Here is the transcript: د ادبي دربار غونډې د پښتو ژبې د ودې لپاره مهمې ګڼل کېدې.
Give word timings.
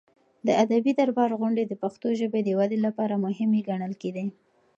د 0.47 0.49
ادبي 0.63 0.91
دربار 0.99 1.31
غونډې 1.39 1.63
د 1.67 1.73
پښتو 1.83 2.07
ژبې 2.19 2.39
د 2.43 2.49
ودې 2.59 2.79
لپاره 2.85 3.21
مهمې 3.25 3.61
ګڼل 3.69 3.93
کېدې. 4.01 4.25